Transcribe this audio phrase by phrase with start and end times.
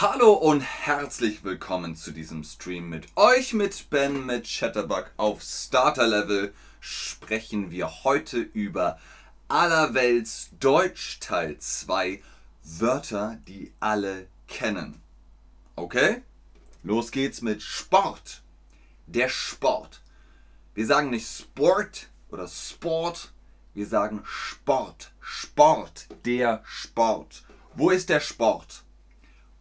[0.00, 6.06] Hallo und herzlich willkommen zu diesem Stream mit euch, mit Ben, mit Chatterbug auf Starter
[6.06, 6.54] Level.
[6.80, 8.98] Sprechen wir heute über
[9.48, 12.22] Allerwelts Deutsch Teil 2
[12.62, 15.02] Wörter, die alle kennen.
[15.76, 16.22] Okay?
[16.82, 18.40] Los geht's mit Sport.
[19.06, 20.00] Der Sport.
[20.72, 23.34] Wir sagen nicht Sport oder Sport,
[23.74, 25.12] wir sagen Sport.
[25.20, 26.06] Sport.
[26.24, 27.42] Der Sport.
[27.74, 28.82] Wo ist der Sport?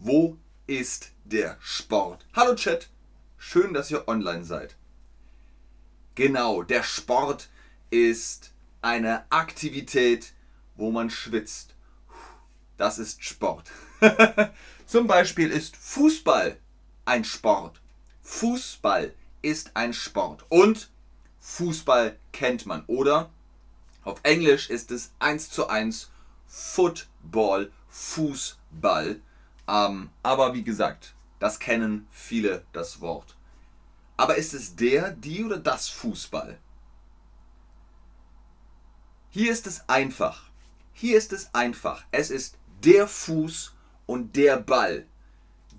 [0.01, 2.25] Wo ist der Sport?
[2.33, 2.87] Hallo Chat,
[3.37, 4.77] schön, dass ihr online seid.
[6.15, 7.49] Genau, der Sport
[7.89, 10.31] ist eine Aktivität,
[10.77, 11.75] wo man schwitzt.
[12.77, 13.69] Das ist Sport.
[14.85, 16.57] Zum Beispiel ist Fußball
[17.03, 17.81] ein Sport.
[18.21, 20.45] Fußball ist ein Sport.
[20.47, 20.89] Und
[21.41, 23.29] Fußball kennt man, oder?
[24.05, 26.09] Auf Englisch ist es 1 zu 1
[26.47, 29.19] Football, Fußball.
[29.69, 33.35] Ähm, aber wie gesagt, das kennen viele das Wort.
[34.17, 36.57] Aber ist es der, die oder das Fußball?
[39.29, 40.49] Hier ist es einfach.
[40.91, 42.03] Hier ist es einfach.
[42.11, 43.75] Es ist der Fuß
[44.07, 45.05] und der Ball.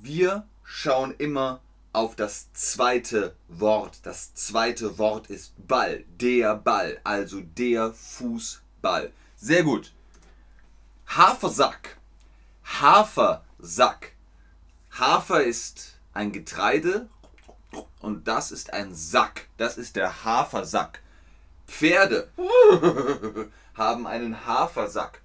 [0.00, 1.60] Wir schauen immer
[1.92, 3.98] auf das zweite Wort.
[4.04, 6.04] Das zweite Wort ist Ball.
[6.20, 7.00] Der Ball.
[7.02, 9.12] Also der Fußball.
[9.36, 9.92] Sehr gut.
[11.08, 11.98] Hafersack.
[13.61, 14.12] Hafersack.
[14.98, 17.08] Hafer ist ein Getreide
[18.00, 19.48] und das ist ein Sack.
[19.58, 21.03] Das ist der Hafersack.
[21.66, 22.31] Pferde
[23.75, 25.20] haben einen Hafersack.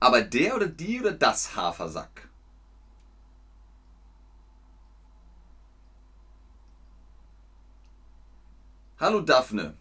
[0.00, 2.28] Aber der oder die oder das Hafersack?
[9.00, 9.76] Hallo Daphne.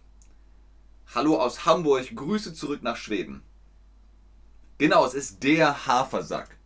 [1.13, 2.15] Hallo aus Hamburg.
[2.15, 3.43] Grüße zurück nach Schweden.
[4.77, 6.57] Genau, es ist der Hafersack.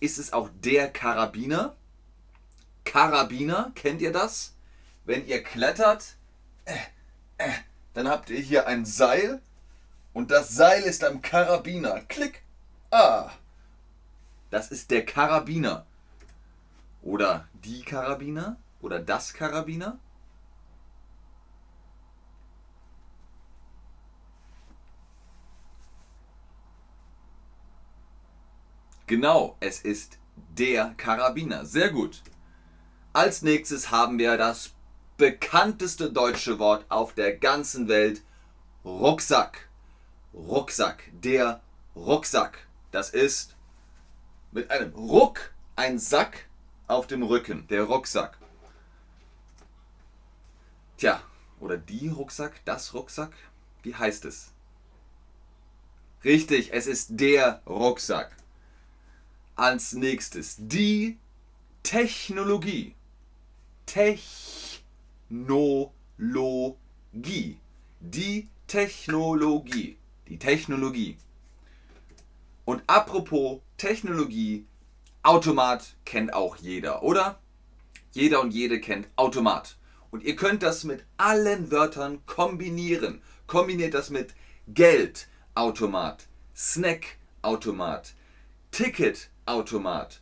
[0.00, 1.74] Ist es auch der Karabiner?
[2.84, 4.54] Karabiner, kennt ihr das?
[5.04, 6.16] Wenn ihr klettert,
[6.64, 6.76] äh,
[7.38, 7.52] äh,
[7.94, 9.40] dann habt ihr hier ein Seil
[10.12, 12.00] und das Seil ist am Karabiner.
[12.08, 12.42] Klick.
[12.90, 13.30] Ah.
[14.50, 15.84] Das ist der Karabiner.
[17.02, 18.56] Oder die Karabiner?
[18.80, 19.98] Oder das Karabiner?
[29.06, 30.18] Genau, es ist
[30.56, 31.66] der Karabiner.
[31.66, 32.22] Sehr gut.
[33.12, 34.72] Als nächstes haben wir das
[35.16, 38.22] bekannteste deutsche Wort auf der ganzen Welt.
[38.84, 39.68] Rucksack.
[40.32, 41.10] Rucksack.
[41.12, 41.60] Der
[41.94, 42.66] Rucksack.
[42.90, 43.54] Das ist
[44.52, 46.46] mit einem Ruck ein Sack
[46.86, 47.66] auf dem Rücken.
[47.68, 48.38] Der Rucksack.
[50.96, 51.20] Tja,
[51.60, 53.32] oder die Rucksack, das Rucksack.
[53.82, 54.52] Wie heißt es?
[56.24, 58.34] Richtig, es ist der Rucksack.
[59.56, 61.18] Als nächstes die
[61.84, 62.94] Technologie.
[63.86, 64.34] Technologie.
[68.00, 69.96] Die Technologie.
[70.28, 71.18] Die Technologie.
[72.64, 74.66] Und apropos Technologie,
[75.22, 77.38] Automat kennt auch jeder, oder?
[78.12, 79.76] Jeder und jede kennt Automat.
[80.10, 83.20] Und ihr könnt das mit allen Wörtern kombinieren.
[83.46, 84.34] Kombiniert das mit
[84.66, 86.26] Geld, Automat,
[88.74, 90.20] Snack, Automat, Ticket, Automat,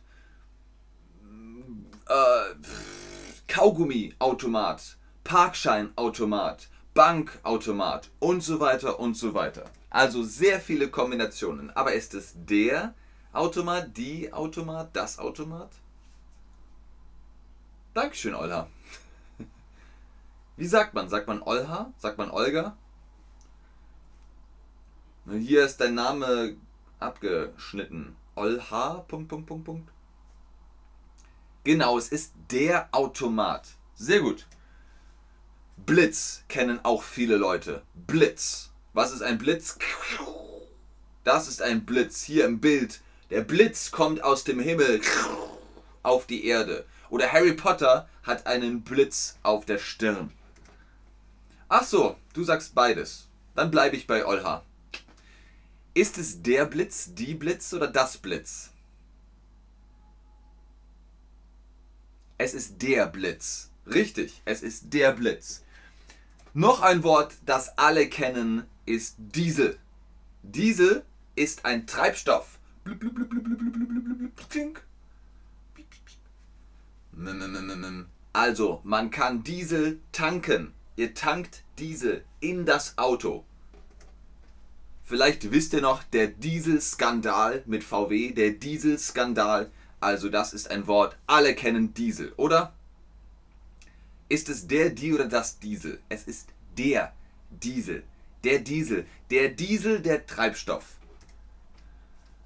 [2.07, 2.55] äh,
[3.47, 9.65] Kaugummi-Automat, Parkschein-Automat, Bankautomat und so weiter und so weiter.
[9.89, 11.71] Also sehr viele Kombinationen.
[11.71, 12.93] Aber ist es der
[13.31, 15.71] Automat, die Automat, das Automat?
[17.93, 18.67] Dankeschön, Olha.
[20.57, 21.09] Wie sagt man?
[21.09, 21.91] Sagt man Olha?
[21.97, 22.77] Sagt man Olga?
[25.27, 26.57] Hier ist dein Name
[26.99, 28.15] abgeschnitten.
[28.35, 29.89] Olha, Punkt, Punkt, Punkt, Punkt.
[31.63, 33.67] Genau, es ist der Automat.
[33.95, 34.47] Sehr gut.
[35.77, 37.83] Blitz kennen auch viele Leute.
[37.93, 38.71] Blitz.
[38.93, 39.77] Was ist ein Blitz?
[41.23, 42.23] Das ist ein Blitz.
[42.23, 43.01] Hier im Bild.
[43.29, 45.01] Der Blitz kommt aus dem Himmel
[46.03, 46.85] auf die Erde.
[47.09, 50.31] Oder Harry Potter hat einen Blitz auf der Stirn.
[51.69, 53.29] Ach so, du sagst beides.
[53.55, 54.63] Dann bleibe ich bei Olha.
[55.95, 58.71] Ist es der Blitz, die Blitz oder das Blitz?
[62.39, 63.69] Es ist der Blitz.
[63.85, 65.63] Richtig, es ist der Blitz.
[66.55, 69.77] Noch ein Wort, das alle kennen, ist Diesel.
[70.41, 71.03] Diesel
[71.35, 72.57] ist ein Treibstoff.
[78.33, 80.73] Also, man kann Diesel tanken.
[80.95, 83.45] Ihr tankt Diesel in das Auto.
[85.03, 89.69] Vielleicht wisst ihr noch, der Dieselskandal mit VW, der Dieselskandal.
[89.99, 92.73] Also das ist ein Wort, alle kennen Diesel, oder?
[94.29, 95.99] Ist es der, die oder das Diesel?
[96.09, 96.47] Es ist
[96.77, 97.13] der
[97.49, 98.03] Diesel.
[98.43, 99.05] Der Diesel.
[99.29, 100.85] Der Diesel, der Treibstoff.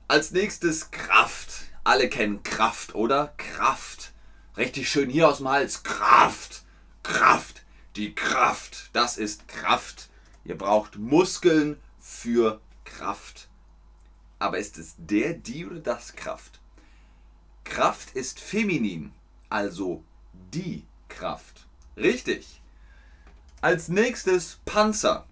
[0.07, 1.65] Als nächstes Kraft.
[1.83, 3.33] Alle kennen Kraft, oder?
[3.38, 4.12] Kraft.
[4.57, 5.83] Richtig schön hier aus dem Hals.
[5.83, 6.63] Kraft.
[7.04, 7.63] Kraft.
[7.95, 8.89] Die Kraft.
[8.94, 10.09] Das ist Kraft.
[10.44, 11.77] Ihr braucht Muskeln
[12.28, 13.48] für Kraft.
[14.38, 16.60] Aber ist es der, die oder das Kraft?
[17.64, 19.14] Kraft ist feminin,
[19.48, 20.04] also
[20.52, 21.66] die Kraft.
[21.96, 22.62] Richtig.
[23.62, 25.26] Als nächstes Panzer.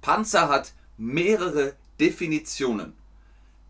[0.00, 2.94] Panzer hat mehrere Definitionen.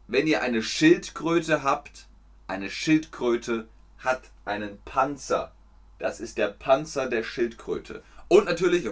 [0.06, 2.06] Wenn ihr eine Schildkröte habt,
[2.46, 3.66] eine Schildkröte
[3.96, 5.52] hat einen Panzer.
[5.98, 8.02] Das ist der Panzer der Schildkröte.
[8.28, 8.86] Und natürlich,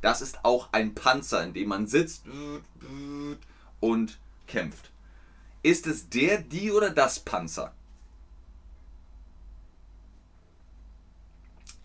[0.00, 2.24] das ist auch ein Panzer, in dem man sitzt
[3.80, 4.90] und kämpft.
[5.62, 7.74] Ist es der, die oder das Panzer?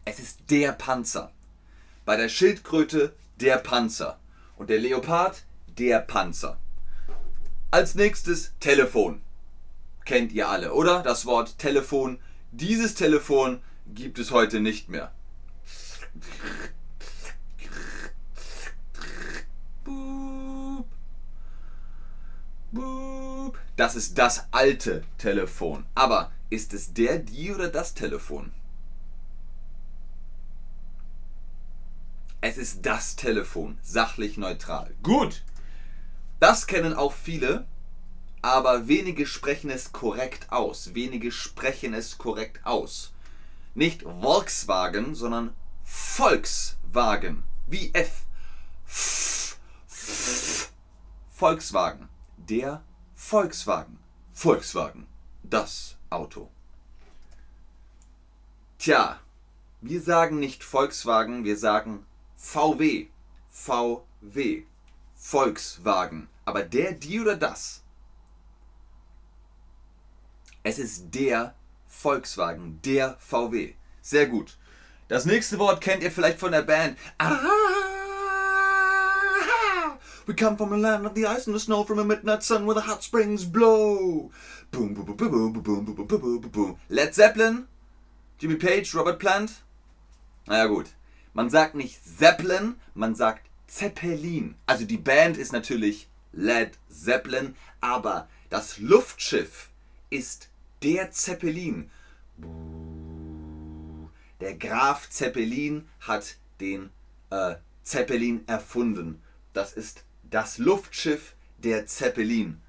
[0.05, 1.31] Es ist der Panzer.
[2.05, 4.19] Bei der Schildkröte der Panzer.
[4.55, 5.43] Und der Leopard
[5.77, 6.57] der Panzer.
[7.71, 9.21] Als nächstes Telefon.
[10.05, 11.01] Kennt ihr alle, oder?
[11.01, 12.19] Das Wort Telefon.
[12.51, 15.11] Dieses Telefon gibt es heute nicht mehr.
[23.75, 25.85] Das ist das alte Telefon.
[25.95, 28.53] Aber ist es der, die oder das Telefon?
[32.41, 34.93] Es ist das Telefon, sachlich neutral.
[35.01, 35.43] Gut,
[36.39, 37.65] das kennen auch viele,
[38.41, 40.93] aber wenige sprechen es korrekt aus.
[40.93, 43.13] Wenige sprechen es korrekt aus.
[43.73, 47.43] Nicht Volkswagen, sondern Volkswagen.
[47.65, 48.25] Wie F.
[48.87, 49.57] F.
[49.89, 50.71] F.
[51.31, 52.07] Volkswagen.
[52.37, 52.83] Der
[53.27, 53.97] Volkswagen.
[54.33, 55.07] Volkswagen.
[55.41, 56.51] Das Auto.
[58.77, 59.19] Tja,
[59.81, 62.05] wir sagen nicht Volkswagen, wir sagen
[62.37, 63.07] VW.
[63.49, 64.65] VW.
[65.15, 66.29] Volkswagen.
[66.45, 67.81] Aber der, die oder das?
[70.61, 71.55] Es ist der
[71.87, 73.73] Volkswagen, der VW.
[74.03, 74.55] Sehr gut.
[75.07, 76.95] Das nächste Wort kennt ihr vielleicht von der Band.
[77.17, 77.94] Ah,
[80.27, 82.65] we come from a land of the ice and the snow, from a midnight sun
[82.65, 84.31] where the hot springs blow.
[84.71, 86.77] Boom, boom, boom, boom, boom, boom, boom, boom, boom, boom.
[86.89, 87.67] Led Zeppelin,
[88.39, 89.61] Jimmy Page, Robert Plant.
[90.47, 90.87] Naja gut.
[91.33, 94.55] Man sagt nicht Zeppelin, man sagt Zeppelin.
[94.65, 99.69] Also die Band ist natürlich Led Zeppelin, aber das Luftschiff
[100.09, 100.49] ist
[100.81, 101.89] der Zeppelin.
[104.39, 106.89] Der Graf Zeppelin hat den
[107.29, 109.21] äh, Zeppelin erfunden.
[109.53, 112.61] Das ist das Luftschiff der Zeppelin.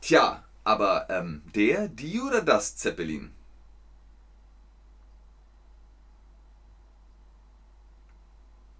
[0.00, 3.32] Tja, aber ähm, der, die oder das Zeppelin?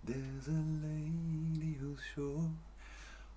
[0.02, 2.50] There's a lady who's sure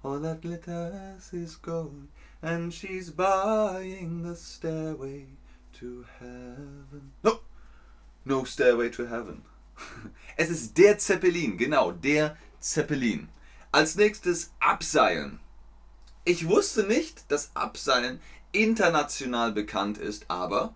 [0.03, 2.07] all that glitters is gold,
[2.41, 5.25] and she's buying the stairway
[5.79, 7.11] to heaven.
[7.23, 7.39] No,
[8.25, 9.43] no stairway to heaven.
[10.37, 13.29] Es ist der Zeppelin, genau, der Zeppelin.
[13.73, 15.39] Als nächstes Abseilen.
[16.25, 20.75] Ich wusste nicht, dass Abseilen international bekannt ist, aber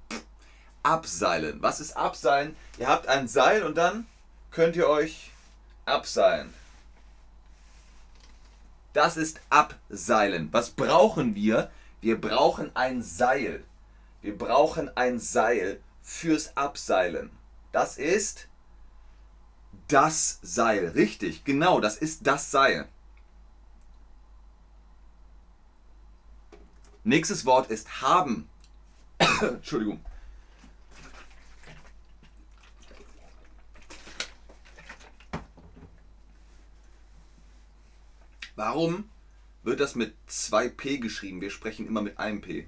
[0.81, 1.61] Abseilen.
[1.61, 2.55] Was ist Abseilen?
[2.79, 4.07] Ihr habt ein Seil und dann
[4.49, 5.29] könnt ihr euch
[5.85, 6.51] abseilen.
[8.93, 10.49] Das ist Abseilen.
[10.51, 11.69] Was brauchen wir?
[12.01, 13.63] Wir brauchen ein Seil.
[14.23, 17.29] Wir brauchen ein Seil fürs Abseilen.
[17.71, 18.47] Das ist
[19.87, 20.89] das Seil.
[20.89, 22.87] Richtig, genau, das ist das Seil.
[27.03, 28.49] Nächstes Wort ist haben.
[29.41, 30.03] Entschuldigung.
[38.55, 39.07] Warum
[39.63, 41.41] wird das mit 2p geschrieben?
[41.41, 42.67] Wir sprechen immer mit einem p.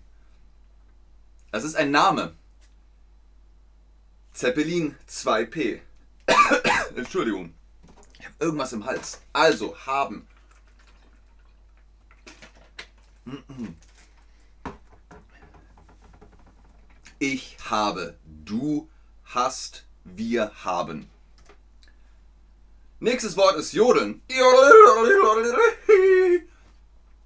[1.52, 2.36] Das ist ein Name.
[4.32, 5.82] Zeppelin 2p.
[6.96, 7.54] Entschuldigung.
[8.20, 9.22] Ich habe irgendwas im Hals.
[9.34, 10.28] Also, haben.
[17.20, 18.18] Ich habe.
[18.46, 18.90] Du
[19.24, 19.86] hast.
[20.04, 21.10] Wir haben.
[23.00, 24.22] Nächstes Wort ist Jodeln.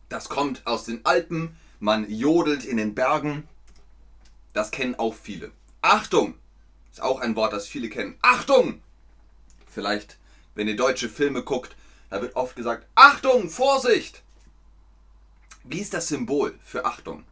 [0.09, 1.55] Das kommt aus den Alpen.
[1.79, 3.47] Man jodelt in den Bergen.
[4.53, 5.51] Das kennen auch viele.
[5.81, 6.35] Achtung!
[6.91, 8.17] Ist auch ein Wort, das viele kennen.
[8.21, 8.81] Achtung!
[9.73, 10.17] Vielleicht,
[10.55, 11.75] wenn ihr deutsche Filme guckt,
[12.09, 14.21] Da wird oft gesagt, Achtung, Vorsicht!
[15.63, 17.25] Wie ist das Symbol für Achtung?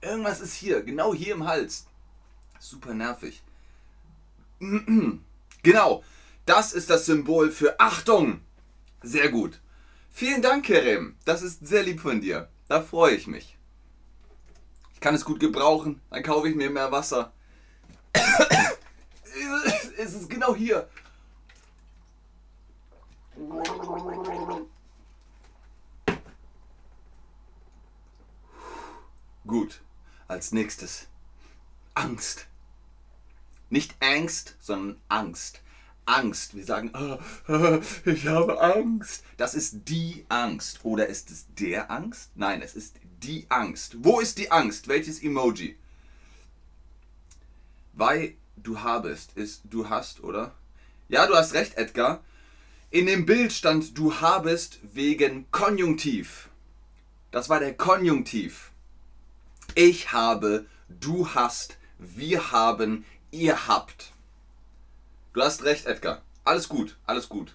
[0.00, 1.86] Irgendwas ist hier, genau hier im Hals.
[2.58, 3.42] Super nervig.
[5.62, 6.02] Genau,
[6.46, 8.40] das ist das Symbol für Achtung.
[9.02, 9.60] Sehr gut.
[10.10, 11.16] Vielen Dank, Kerem.
[11.26, 12.48] Das ist sehr lieb von dir.
[12.66, 13.58] Da freue ich mich.
[15.00, 16.02] Ich kann es gut gebrauchen.
[16.10, 17.32] Dann kaufe ich mir mehr Wasser.
[19.96, 20.90] es ist genau hier.
[29.46, 29.80] Gut.
[30.28, 31.06] Als nächstes
[31.94, 32.46] Angst.
[33.70, 35.62] Nicht Angst, sondern Angst.
[36.04, 36.54] Angst.
[36.54, 39.24] Wir sagen, oh, ich habe Angst.
[39.38, 40.80] Das ist die Angst.
[40.82, 42.32] Oder ist es der Angst?
[42.34, 43.96] Nein, es ist die Angst.
[44.04, 44.88] Wo ist die Angst?
[44.88, 45.76] Welches Emoji?
[47.92, 50.54] Weil du habest ist du hast, oder?
[51.08, 52.22] Ja, du hast recht, Edgar.
[52.90, 56.48] In dem Bild stand du habest wegen Konjunktiv.
[57.30, 58.72] Das war der Konjunktiv.
[59.74, 64.12] Ich habe, du hast, wir haben, ihr habt.
[65.32, 66.22] Du hast recht, Edgar.
[66.42, 67.54] Alles gut, alles gut.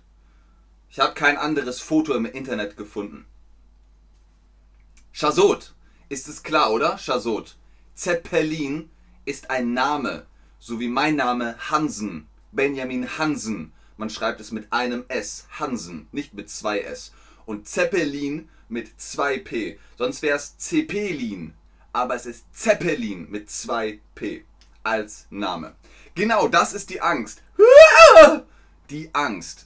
[0.90, 3.26] Ich habe kein anderes Foto im Internet gefunden.
[5.18, 5.74] Chazot.
[6.10, 6.98] Ist es klar, oder?
[6.98, 7.56] Chazot.
[7.96, 8.90] Zeppelin
[9.24, 10.26] ist ein Name,
[10.60, 12.28] so wie mein Name Hansen.
[12.52, 13.72] Benjamin Hansen.
[13.96, 15.48] Man schreibt es mit einem S.
[15.58, 17.14] Hansen, nicht mit zwei S.
[17.46, 19.80] Und Zeppelin mit zwei P.
[19.98, 21.54] Sonst wäre es Zeppelin.
[21.94, 24.44] Aber es ist Zeppelin mit zwei P
[24.84, 25.78] als Name.
[26.16, 27.42] Genau, das ist die Angst.
[28.90, 29.66] Die Angst.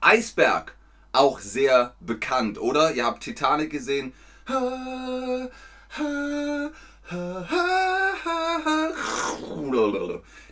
[0.00, 0.74] Eisberg,
[1.12, 2.92] auch sehr bekannt, oder?
[2.92, 4.12] Ihr habt Titanic gesehen.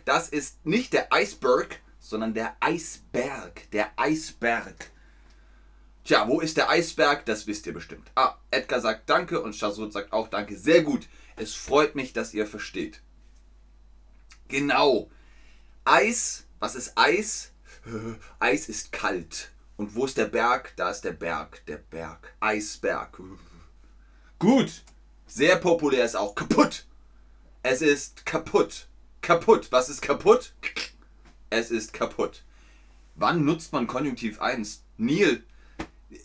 [0.05, 3.69] Das ist nicht der Eisberg, sondern der Eisberg.
[3.71, 4.91] Der Eisberg.
[6.03, 7.25] Tja, wo ist der Eisberg?
[7.25, 8.09] Das wisst ihr bestimmt.
[8.15, 10.57] Ah, Edgar sagt Danke und Chazot sagt auch Danke.
[10.57, 11.07] Sehr gut.
[11.35, 13.01] Es freut mich, dass ihr versteht.
[14.47, 15.09] Genau.
[15.83, 17.51] Eis, was ist Eis?
[18.39, 19.51] Eis ist kalt.
[19.77, 20.73] Und wo ist der Berg?
[20.75, 21.65] Da ist der Berg.
[21.67, 22.33] Der Berg.
[22.39, 23.21] Eisberg.
[24.39, 24.83] Gut.
[25.27, 26.85] Sehr populär ist auch kaputt.
[27.63, 28.87] Es ist kaputt.
[29.21, 29.71] Kaputt.
[29.71, 30.53] Was ist kaputt?
[31.49, 32.43] Es ist kaputt.
[33.15, 34.83] Wann nutzt man Konjunktiv 1?
[34.97, 35.43] Neil.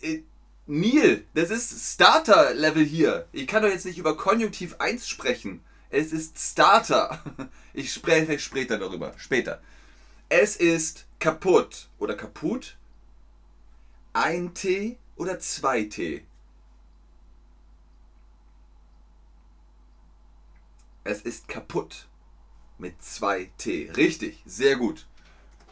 [0.03, 0.23] Äh,
[0.67, 3.27] Neil, das ist Starter-Level hier.
[3.33, 5.63] Ich kann doch jetzt nicht über Konjunktiv 1 sprechen.
[5.91, 7.23] Es ist Starter.
[7.75, 9.15] Ich spreche später darüber.
[9.17, 9.63] Später.
[10.29, 12.77] Es ist kaputt oder kaputt.
[14.13, 16.27] Ein T oder zwei T.
[21.05, 22.09] Es ist kaputt.
[22.79, 23.91] Mit zwei T.
[23.97, 25.07] Richtig, sehr gut.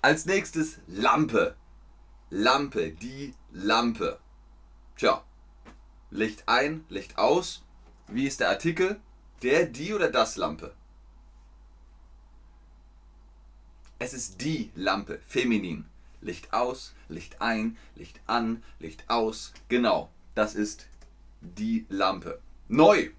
[0.01, 1.57] Als nächstes Lampe.
[2.31, 4.21] Lampe, die Lampe.
[4.97, 5.25] Tja,
[6.11, 7.63] Licht ein, Licht aus.
[8.07, 9.01] Wie ist der Artikel?
[9.43, 10.75] Der, die oder das Lampe?
[13.99, 15.90] Es ist die Lampe, feminin.
[16.21, 19.53] Licht aus, Licht ein, Licht an, Licht aus.
[19.69, 20.87] Genau, das ist
[21.41, 22.41] die Lampe.
[22.69, 23.11] Neu.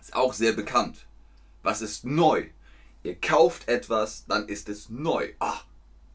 [0.00, 1.06] Ist auch sehr bekannt.
[1.62, 2.48] Was ist neu?
[3.02, 5.32] Ihr kauft etwas, dann ist es neu.
[5.38, 5.60] Ah,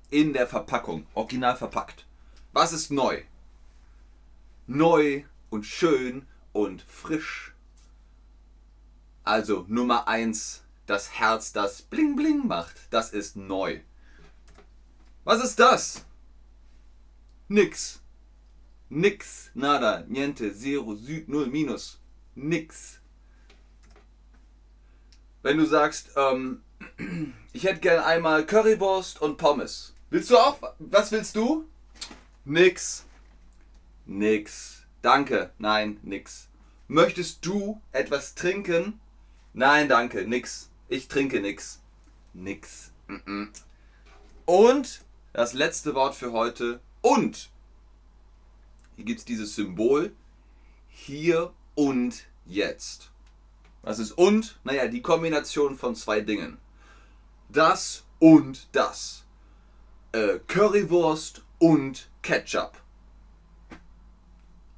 [0.09, 2.05] in der Verpackung, original verpackt.
[2.51, 3.23] Was ist neu?
[4.67, 7.53] Neu und schön und frisch
[9.29, 12.75] also Nummer 1, das Herz, das bling bling macht.
[12.89, 13.81] Das ist neu.
[15.29, 16.05] Was ist das?
[17.49, 17.99] Nix.
[18.89, 19.51] Nix.
[19.53, 20.03] Nada.
[20.07, 20.55] Niente.
[20.55, 20.95] Zero.
[20.95, 21.29] Süd.
[21.29, 21.45] Null.
[21.45, 21.99] Minus.
[22.33, 22.99] Nix.
[25.43, 26.63] Wenn du sagst, ähm,
[27.53, 29.93] ich hätte gern einmal Currywurst und Pommes.
[30.09, 30.57] Willst du auch?
[30.79, 31.69] Was willst du?
[32.43, 33.05] Nix.
[34.07, 34.81] Nix.
[35.03, 35.51] Danke.
[35.59, 36.47] Nein, nix.
[36.87, 38.99] Möchtest du etwas trinken?
[39.53, 40.71] Nein, danke, nix.
[40.87, 41.81] Ich trinke nix.
[42.33, 42.91] Nix.
[44.47, 45.01] Und
[45.33, 46.79] das letzte Wort für heute.
[47.01, 47.49] Und.
[48.95, 50.13] Hier gibt es dieses Symbol.
[50.89, 53.11] Hier und jetzt.
[53.81, 54.59] Was ist und?
[54.63, 56.57] Naja, die Kombination von zwei Dingen.
[57.47, 59.25] Das und das.
[60.11, 62.81] Äh, Currywurst und Ketchup.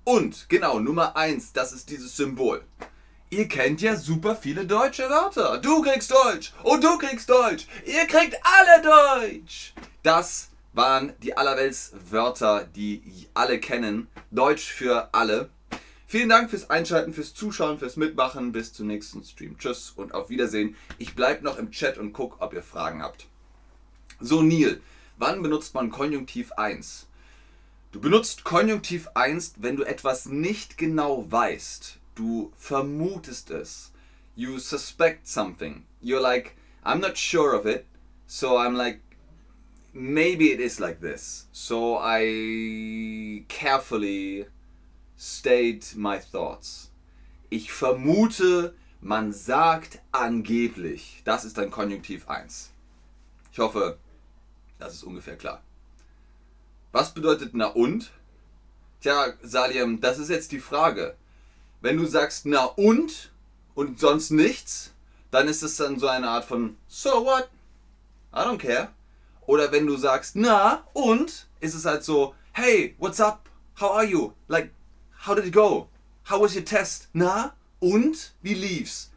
[0.04, 2.64] Und, genau, Nummer eins, das ist dieses Symbol.
[3.34, 5.58] Ihr kennt ja super viele deutsche Wörter.
[5.60, 7.66] Du kriegst Deutsch und du kriegst Deutsch.
[7.86, 9.74] Ihr kriegt alle Deutsch.
[10.04, 14.10] Das waren die allerwelts Wörter, die alle kennen.
[14.32, 15.50] Deutsch für alle.
[16.08, 18.52] Vielen Dank fürs Einschalten, fürs Zuschauen, fürs Mitmachen.
[18.52, 19.58] Bis zum nächsten Stream.
[19.58, 20.76] Tschüss und auf Wiedersehen.
[20.98, 23.28] Ich bleibe noch im Chat und gucke, ob ihr Fragen habt.
[24.20, 24.82] So, Neil,
[25.16, 27.08] wann benutzt man Konjunktiv 1?
[27.94, 32.01] Du benutzt Konjunktiv 1, wenn du etwas nicht genau weißt.
[32.22, 33.92] Du vermutest es.
[34.36, 35.86] You suspect something.
[36.02, 37.88] You're like, I'm not sure of it,
[38.28, 39.00] so I'm like,
[39.92, 41.48] maybe it is like this.
[41.52, 44.46] So I carefully
[45.18, 46.92] state my thoughts.
[47.50, 51.24] Ich vermute, man sagt angeblich.
[51.26, 52.72] Das ist dann Konjunktiv 1.
[53.52, 53.98] Ich hoffe,
[54.78, 55.64] das ist ungefähr klar.
[56.92, 58.12] Was bedeutet na und?
[59.02, 61.16] Tja, Salim, das ist jetzt die Frage.
[61.82, 63.32] Wenn du sagst na und
[63.76, 64.92] und sonst nichts,
[65.32, 67.50] dann ist es dann so eine Art von so what?
[68.34, 68.90] I don't care.
[69.46, 73.50] Oder wenn du sagst na und, ist es halt so hey, what's up?
[73.80, 74.34] How are you?
[74.48, 74.72] Like
[75.24, 75.88] How did it go?
[76.24, 77.08] How was your test?
[77.14, 77.54] Na?
[77.80, 78.32] Und?
[78.42, 79.12] Wie lief's?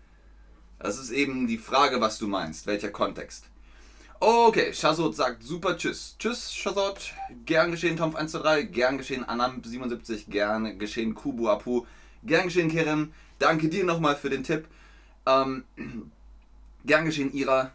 [0.79, 2.67] Das ist eben die Frage, was du meinst.
[2.67, 3.47] Welcher Kontext?
[4.21, 6.17] Okay, Shazot sagt super Tschüss.
[6.19, 7.15] Tschüss, Shazot.
[7.47, 8.65] Gern geschehen, Tomf123.
[8.65, 10.29] Gern geschehen, Anam77.
[10.29, 11.87] Gern geschehen, Kubu Apu.
[12.25, 13.13] Gern geschehen, Kerem.
[13.39, 14.67] Danke dir nochmal für den Tipp.
[15.27, 15.65] Ähm,
[16.85, 17.73] gern geschehen, Ira.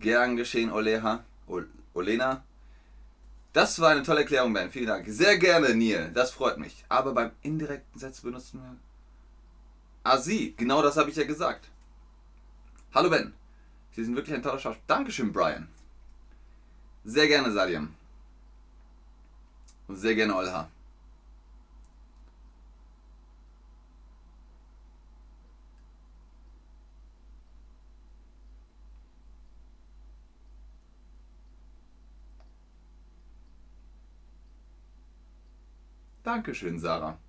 [0.00, 1.24] Gern geschehen, Oleha.
[1.94, 2.44] Olena.
[3.52, 4.70] Das war eine tolle Erklärung, Ben.
[4.70, 5.06] Vielen Dank.
[5.08, 6.10] Sehr gerne, Neil.
[6.12, 6.84] Das freut mich.
[6.90, 8.76] Aber beim indirekten Satz benutzen wir.
[10.04, 10.54] Ah, Sie.
[10.58, 11.68] Genau das habe ich ja gesagt.
[12.92, 13.32] Hallo, Ben.
[13.92, 14.84] Sie sind wirklich ein toller Schauspieler.
[14.86, 15.68] Dankeschön, Brian.
[17.04, 17.94] Sehr gerne, Sadiam.
[19.88, 20.68] Und sehr gerne, Olha.
[36.26, 37.20] Dankeschön, Sarah.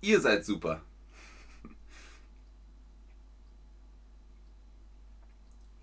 [0.00, 0.82] Ihr seid super.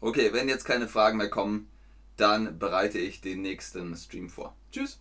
[0.02, 1.70] Okay, wenn jetzt keine Fragen mehr kommen,
[2.18, 4.58] dann bereite ich den nächsten Stream vor.
[4.74, 5.00] Tschüss.